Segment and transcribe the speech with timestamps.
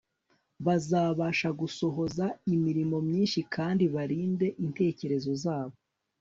[0.65, 5.75] bazabasha gusohoza imirimo myinshi kandi barinde intekerezo zabo